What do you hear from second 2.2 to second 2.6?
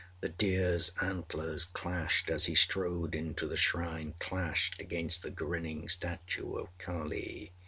as he